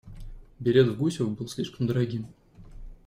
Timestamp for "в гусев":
0.87-1.29